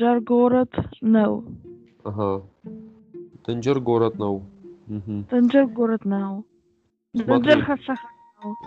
[0.00, 0.70] Данджар город
[1.02, 1.44] Нау.
[2.04, 2.42] Ага.
[3.46, 4.42] Денджер город Нау.
[4.86, 5.26] Мгм.
[5.30, 6.46] Данджар город Нау.
[7.14, 7.98] Шахар.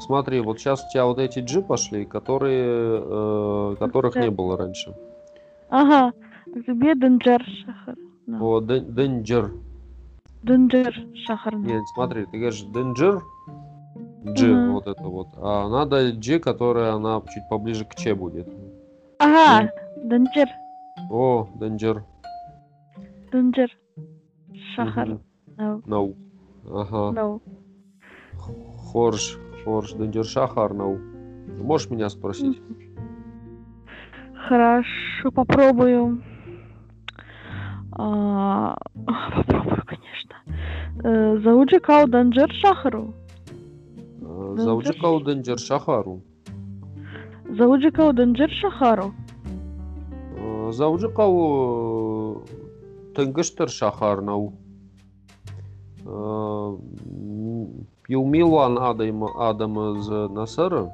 [0.00, 4.94] Смотри, вот сейчас у тебя вот эти джи пошли, которые, э, которых не было раньше.
[5.70, 6.12] Ага.
[6.66, 7.96] Тебе Данджар шахар.
[8.26, 9.52] Ден- Денджер.
[10.42, 11.54] Данджар шахар.
[11.56, 13.22] Нет, смотри, ты говоришь Денджер,
[14.22, 14.72] G, Мгм.
[14.74, 15.28] вот это вот.
[15.38, 18.46] А надо G, которая она чуть поближе к Ч будет.
[19.18, 19.70] Ага.
[19.96, 20.48] Данджар.
[21.10, 22.04] О, Денджер.
[23.30, 23.70] Данджар
[24.74, 25.18] шахар.
[25.86, 26.16] Нау.
[26.68, 27.12] Ага.
[27.12, 27.42] Нау.
[28.38, 30.98] Хорш, Хорш, Денджер Шахар Нау.
[31.58, 32.60] Можешь меня спросить?
[34.48, 36.22] Хорошо, попробую.
[37.92, 40.34] А, попробую, конечно.
[41.04, 43.14] Э, Зауджи Кау Данджар Шахару.
[44.20, 44.54] Э.
[44.56, 46.22] Зауджикау Денджер Шахару.
[47.48, 49.12] Зауджи Кау Данджар Шахару.
[50.72, 52.42] Э, Зауджикау
[53.14, 54.54] Тенгештер Шахар Нау.
[56.04, 60.92] Э, м, Пилмилуан Адам, Адам из Насара.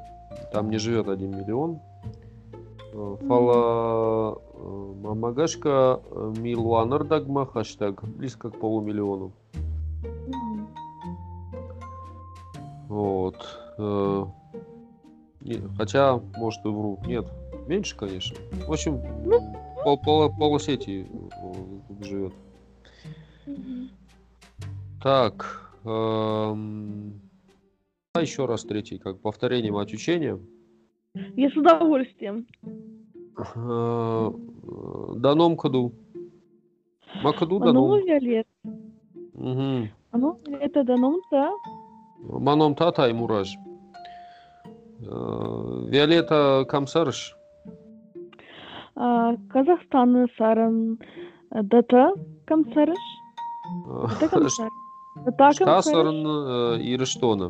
[0.51, 1.79] Там не живет один миллион.
[2.93, 9.31] Э, Фала э, Мамагашка э, Милуанар Дагма хэштег близко к полумиллиону.
[12.89, 13.35] Вот.
[15.77, 16.99] Хотя, может, и вру.
[17.05, 17.25] Нет,
[17.67, 18.35] меньше, конечно.
[18.67, 18.99] В общем,
[19.83, 22.33] пол, пол- полусети э, живет.
[25.01, 25.71] Так.
[25.85, 27.21] эм,
[28.13, 30.39] а еще раз третий, как повторение мать учения.
[31.35, 32.45] Я с удовольствием.
[33.55, 34.31] Э,
[35.15, 35.93] Даном Каду.
[37.23, 37.99] Макаду Даном.
[37.99, 38.47] Виолет.
[39.33, 39.89] Мгм.
[40.11, 41.51] Ану это даном да?
[42.19, 43.55] Маном Тата и Мураж.
[44.99, 47.35] Э, Виолетта Камсарыш.
[48.99, 50.99] Казахстаны сарын
[51.71, 51.93] дт
[52.45, 53.05] комиссарыш
[54.19, 54.69] дт комиссар
[55.55, 56.19] шта сарын
[56.91, 57.47] ирыштоны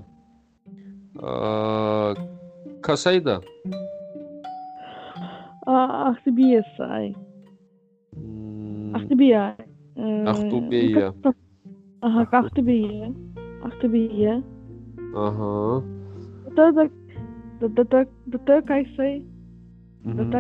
[2.86, 3.42] касайда
[5.66, 7.16] ахтыбиес ай
[8.94, 9.44] ахтыбия
[10.32, 10.80] ақтөбе
[12.02, 13.08] ага ахтыбия
[13.68, 14.36] ахтыбия
[15.26, 15.52] ага
[16.56, 16.90] дт
[17.76, 17.94] дт
[18.32, 19.26] дт кайсай
[20.06, 20.36] дт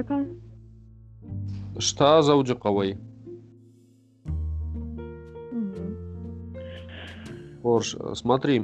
[1.79, 2.97] Шта Зауджиковой.
[5.51, 5.95] Мгм.
[7.63, 8.59] Порш, смотри,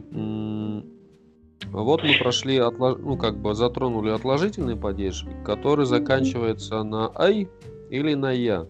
[1.72, 7.48] вот мы прошли, отлож- ну как бы затронули отложительный падеж, который заканчивается на ай
[7.90, 8.68] или на я,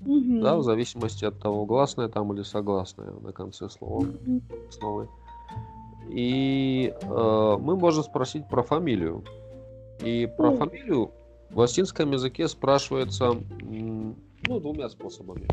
[0.00, 0.40] Мгм.
[0.42, 4.00] да, в зависимости от того, гласное там или согласное на конце слова.
[4.04, 4.42] Мгм.
[4.68, 5.08] основы.
[6.10, 9.22] И э, мы можем спросить про фамилию.
[10.04, 10.58] И про Мгм.
[10.58, 11.10] фамилию
[11.50, 15.46] в латинском языке спрашивается ну, двумя способами.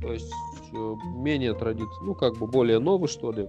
[0.00, 0.32] То есть
[0.72, 3.48] э, менее традиционный, ну как бы более новый, что ли.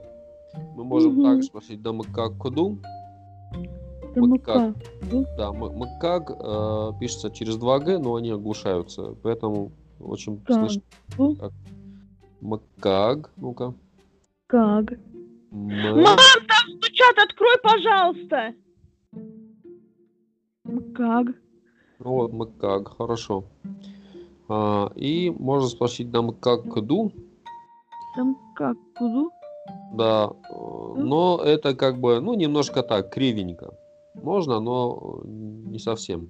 [0.76, 1.24] Мы можем Мгм.
[1.24, 2.78] так спросить, да мы как куду?
[4.16, 4.74] Да Вот ну как?
[4.74, 5.36] как?
[5.38, 9.16] Да, мы, мы как э, пишется через 2Г, но они оглушаются.
[9.22, 10.82] Поэтому очень слышно.
[11.40, 11.52] Как.
[12.42, 13.74] Макаг, ну-ка.
[14.48, 14.86] Как?
[15.52, 18.54] Мам, там стучат, открой, пожалуйста.
[20.68, 20.82] Ну?
[22.00, 23.46] Ну Вот, мы как, хорошо.
[24.50, 27.12] А, и можно спросить, да, мы как ду,
[28.16, 28.78] Там как?
[28.98, 29.32] Куду?
[29.94, 33.74] да, э, но это как бы, ну, немножко так, кривенько.
[34.14, 36.30] Можно, но не совсем.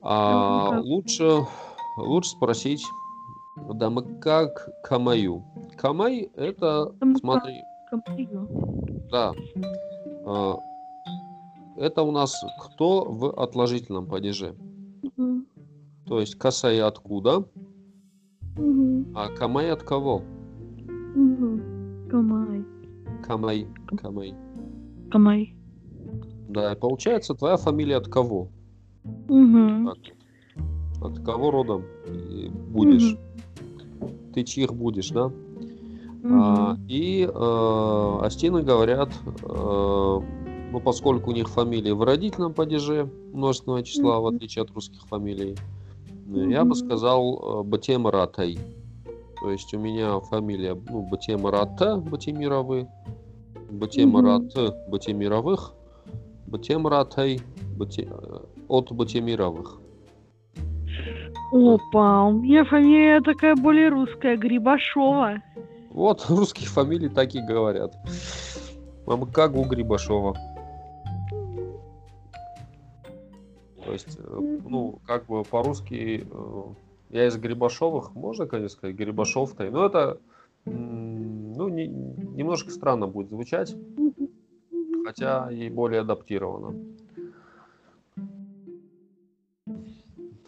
[0.00, 1.46] А лучше,
[1.96, 2.84] лучше спросить,
[3.74, 5.44] да, мы как камаю.
[5.76, 7.62] Камай это, смотри,
[9.10, 9.32] да,
[10.24, 10.54] э,
[11.78, 14.54] это у нас кто в отложительном падеже.
[15.16, 15.46] Мгм.
[16.06, 17.44] То есть касай откуда,
[18.56, 19.12] Мгм.
[19.14, 20.22] а камай от кого?
[22.10, 22.64] Камай.
[23.22, 23.66] Камай,
[23.98, 24.34] Камай.
[25.10, 25.54] Камай.
[26.48, 28.48] Да, и получается, твоя фамилия от кого?
[29.28, 29.86] Мгм.
[29.86, 29.98] Так.
[31.02, 31.82] От кого родом
[32.70, 33.16] будешь?
[34.34, 35.30] Ты чьих будешь, да?
[36.24, 36.84] А, Мгм.
[36.88, 39.10] и э, астины говорят,
[39.42, 40.20] э,
[40.70, 44.36] ну, поскольку у них фамилии в родительном падеже множественного числа, в Мгм.
[44.36, 45.56] отличие от русских фамилий,
[46.34, 48.58] э, я бы сказал э, Батемаратай.
[49.40, 52.88] То есть у меня фамилия ну, Батемарата, Батемировы,
[53.70, 54.52] Батемарат,
[54.88, 55.72] Батемировых,
[56.46, 57.40] Батемратай,
[57.76, 58.38] Бате- э,
[58.68, 59.80] от Батемировых.
[61.52, 65.40] Опа, у меня фамилия такая более русская, Грибашова.
[65.92, 67.94] Вот русские фамилии так и говорят.
[69.06, 70.36] Мама как у Грибашова.
[73.88, 76.62] То есть, э, ну, как бы по-русски, э,
[77.08, 80.20] я из Грибашовых, можно, конечно, сказать, Грибашов-то, но это,
[80.66, 83.74] м, ну, не- немножко странно будет звучать,
[85.06, 86.78] хотя и более адаптировано.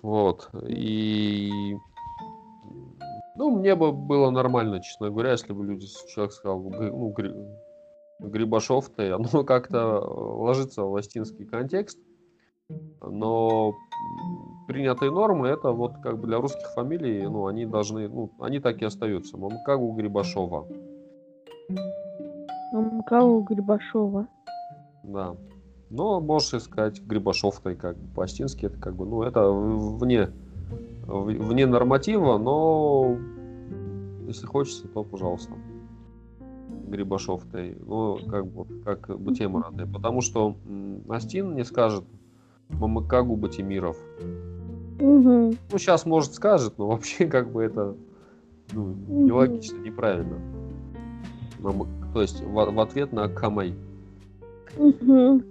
[0.03, 1.79] Вот, и,
[3.37, 7.35] ну, мне бы было нормально, честно говоря, если бы люди, человек сказал, «Гри- ну, Гри-
[8.19, 11.99] Грибашов-то, оно как-то э, ложится в астинский контекст,
[13.03, 13.75] но
[14.67, 18.81] принятые нормы это вот как бы для русских фамилий, ну, они должны, ну, они так
[18.83, 19.37] и остаются.
[19.37, 20.67] Мамакагу Грибашова,
[22.73, 24.27] Мкау Грибашова.
[25.03, 25.35] да.
[25.91, 30.31] Но можешь искать Грибашов-то, как бы по-астински это как бы, ну, это вне,
[31.07, 33.17] вне норматива, но
[34.29, 35.53] если хочется, то пожалуйста.
[36.87, 39.87] Грибашов-то, ну, как бы, как бы тема родная.
[39.87, 40.57] Потому что
[41.09, 42.05] Астин не скажет
[42.79, 43.97] Мамакагу Батимиров.
[44.99, 45.55] Угу.
[45.73, 47.95] Ну, сейчас, может, скажет, но вообще как бы это
[48.73, 50.37] ну, нелогично, неправильно.
[51.59, 53.75] Мама- То есть в, в ответ на Камай.
[54.77, 55.43] Угу.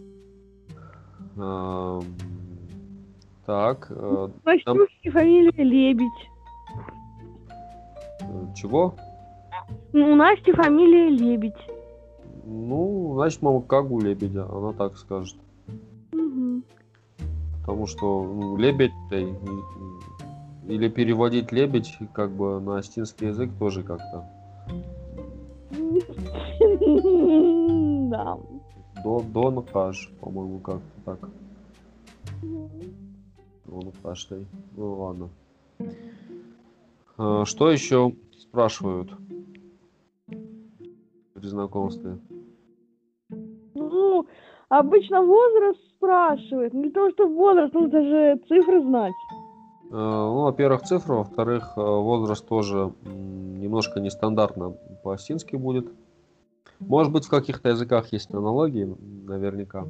[1.37, 2.01] Ам,
[3.45, 6.29] Так, э, Настюшки фамилия Лебедь.
[8.21, 8.93] э, чего?
[9.93, 11.53] Ну, У Насти фамилия Лебедь.
[12.45, 15.37] Ну, значит, мама Кагу лебедя, она так скажет.
[17.79, 18.91] Потому что ну, лебедь
[20.67, 24.29] или переводить лебедь как бы на астинский язык тоже как-то
[28.09, 28.37] Да.
[29.01, 31.29] до Дон Хаш, по-моему, как-то так.
[33.65, 34.27] Дон Хаш,
[34.75, 35.29] Ну ладно.
[37.17, 39.13] А, Что еще спрашивают
[40.27, 42.19] при знакомстве?
[44.69, 46.73] Ну, обычно возраст спрашивает.
[46.73, 49.13] Не то, что возраст, нужно же цифры знать.
[49.91, 55.91] Э, Ну, во-первых, цифра, во-вторых, э, возраст тоже немножко нестандартно по-осетински будет.
[56.79, 58.95] Может быть, в каких-то языках есть аналогии,
[59.27, 59.85] наверняка.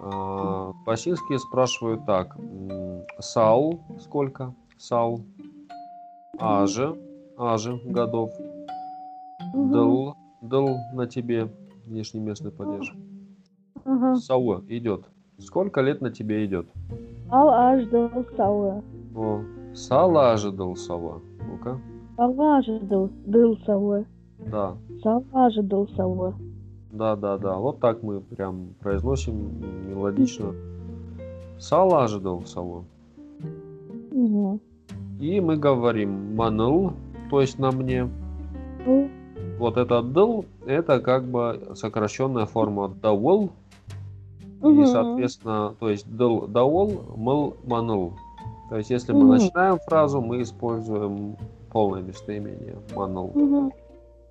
[0.00, 2.36] А, По-осетински спрашивают так.
[2.36, 4.54] м, Сау сколько?
[4.76, 5.20] Сау.
[6.38, 6.94] Аже.
[7.36, 8.30] Аже годов.
[9.54, 10.12] Дл.
[10.42, 11.48] Дл на тебе.
[11.86, 12.92] Внешний местный падеж.
[13.88, 14.16] Ага.
[14.16, 15.04] Сау идет.
[15.38, 16.66] Сколько лет на тебе идет?
[17.30, 18.82] Ал аж дал сауэ.
[19.16, 19.40] О,
[19.74, 21.20] сала ожидал сова.
[21.48, 21.80] Ну-ка.
[22.16, 24.04] Алажы дал дал сауэ.
[24.50, 26.32] Да, Салажы дал сауэ.
[26.92, 27.56] да, да, да.
[27.56, 30.54] Вот так мы прям произносим мелодично.
[31.58, 32.84] Сала ожидал сова.
[34.12, 34.60] Угу.
[35.20, 36.92] И мы говорим маныл,
[37.30, 38.08] то есть на мне.
[39.58, 43.50] Вот это дыл, это как бы сокращенная форма дауэл.
[44.62, 48.14] И, соответственно, то есть дыл дауэл, мыл маныл.
[48.70, 51.36] То есть, если мы начинаем фразу, мы используем
[51.70, 53.30] полное местоимение маныл.
[53.34, 53.72] Угу.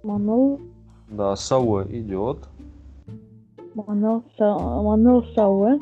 [0.04, 0.60] Манул,
[1.10, 2.38] Да, сова идет.
[3.74, 5.80] манул, са, манул сауэ.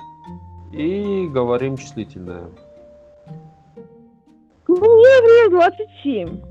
[0.72, 2.46] И говорим числительное.
[4.68, 6.42] Ну, мне время 27.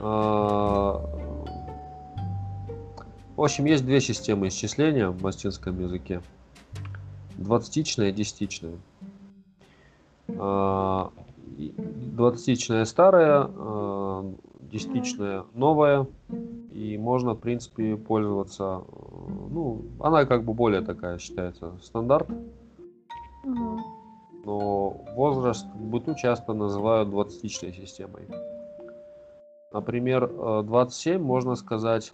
[0.00, 1.00] А,
[3.36, 6.20] В общем, есть две системы исчисления в астинском языке.
[7.38, 8.76] Двадцатичная и десятичная.
[10.38, 11.10] А,
[11.46, 16.06] Двадцатичная старая, а, десятичная новая.
[16.72, 18.82] И можно, в принципе, пользоваться...
[18.86, 19.02] э,
[19.50, 22.28] Ну, она как бы более такая считается стандарт.
[24.44, 28.28] Но возраст в быту часто называют двадцатичной системой.
[29.72, 32.12] Например, э, 27 можно сказать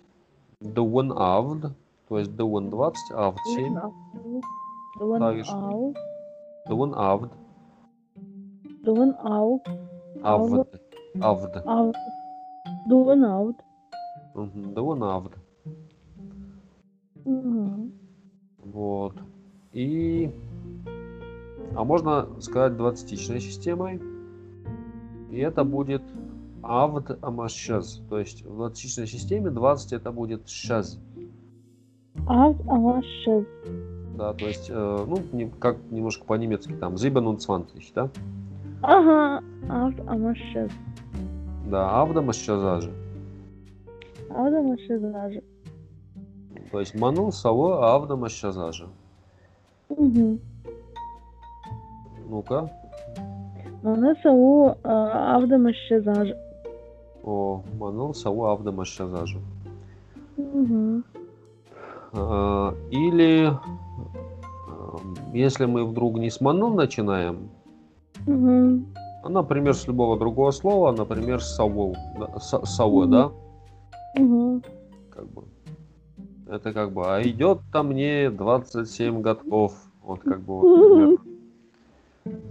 [0.60, 1.72] Дуэн Авд,
[2.08, 3.78] то есть Дуэн 20, Авд 7,
[6.94, 7.30] Авд,
[8.84, 9.62] дуэн ау,
[10.22, 10.68] Авд,
[11.20, 11.92] Авд, ау,
[12.86, 13.56] дуэн аут.
[14.34, 15.32] Мгм, Дуэн Авд.
[17.24, 17.92] Мгм.
[18.64, 19.14] Вот.
[19.72, 20.30] И...
[21.74, 24.00] А можно сказать двадцатичной системой.
[25.30, 26.02] И это будет
[26.62, 28.02] Авд Амашшаз.
[28.08, 30.98] То есть в двадцатичной системе 20 это будет шаз.
[32.26, 33.46] Аут амашез.
[34.22, 38.08] Да, то есть, э, ну, не- как немножко по-немецки, там, 27, да?
[38.80, 40.70] Ага, аут амашез.
[41.66, 42.92] Да, Авда Машшазажи.
[44.30, 45.42] Аут амашез даже.
[46.70, 48.86] То есть, Манул Саво Авда Машшазажи.
[49.88, 50.38] Угу.
[52.28, 52.70] Ну-ка.
[53.82, 56.38] Мана сау аут амашез даже.
[57.24, 59.40] О, Манул Саво Авда Машшазажи.
[60.36, 61.02] Угу.
[62.12, 63.50] Э, Или...
[65.32, 67.50] если мы вдруг не с маныл начинаем,
[68.26, 69.28] Угу.
[69.28, 73.10] например, с любого другого слова, например, с совол, да, с- совы, Мгм.
[73.10, 73.32] да,
[74.20, 74.62] Угу.
[75.10, 75.42] как бы.
[76.46, 79.74] Это как бы, а идет-то мне 27 годков.
[80.02, 81.18] Вот как бы вот, например.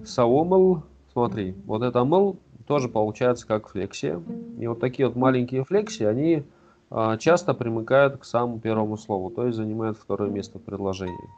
[0.05, 0.81] Саомыл,
[1.13, 4.21] смотри, вот это мыл тоже получается как флексия.
[4.59, 6.43] И вот такие вот маленькие флексии, они
[6.89, 11.29] а, часто примыкают к самому первому слову, то есть занимают второе место в предложении.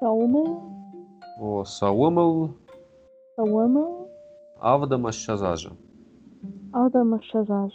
[0.00, 0.62] Саумел.
[1.40, 2.54] О, саомыл,
[3.36, 4.08] Саумел.
[4.60, 5.70] авдама щазажа.
[6.72, 7.72] Адам Шазаж.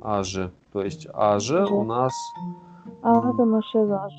[0.00, 0.50] Аже.
[0.72, 2.12] То есть аже у нас,
[3.02, 4.12] Адам Шазаж.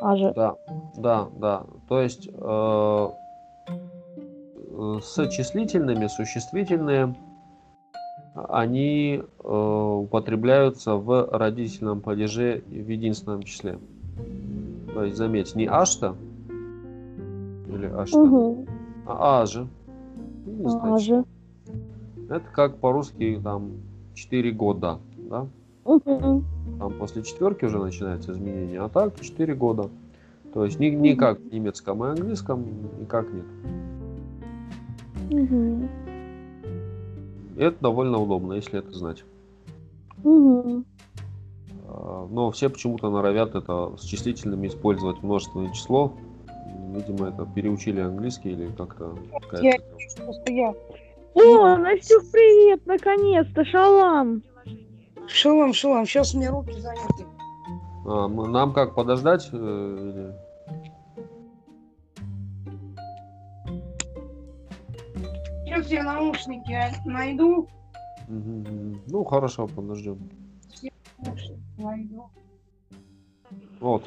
[0.00, 0.32] Аже.
[0.34, 0.56] да,
[0.96, 1.66] да, да.
[1.88, 3.08] То есть э,
[5.00, 7.14] с числительными, существительные,
[8.34, 9.48] они э,
[10.04, 13.78] употребляются в родительном падеже в единственном числе.
[14.94, 16.16] То есть, заметь, не ашта
[17.76, 18.66] или ашта, Угу.
[19.06, 19.66] а аже.
[20.46, 21.16] Единственное число.
[21.18, 21.24] Аже.
[22.28, 23.72] Это как по-русски там
[24.14, 25.46] 4 года, да?
[25.84, 26.44] Угу.
[26.78, 29.90] Там после четверки уже начинается изменение, а так 4 года.
[30.52, 32.64] То есть ни, ни как в немецком и английском,
[33.00, 33.44] никак нет.
[35.30, 35.88] Угу.
[37.56, 39.24] Это довольно удобно, если это знать.
[40.24, 40.84] Угу.
[41.88, 46.12] А, Но все почему-то норовят это с числительными использовать множественное число.
[46.92, 49.16] Видимо, это переучили английский или как-то.
[49.62, 49.78] Я-
[50.16, 50.74] Просто я.
[51.34, 54.42] О, Настюх, привет, наконец-то, шалам.
[55.26, 57.24] Шалом, шалом, сейчас у меня руки заняты.
[58.04, 59.48] А, мы- нам как подождать?
[59.52, 60.34] э, или-
[65.64, 67.68] Сейчас я наушники найду.
[68.28, 69.00] Мгм, мгм.
[69.06, 70.18] Ну хорошо, подождем.
[71.18, 72.28] Наушники найду.
[73.80, 74.04] Вот.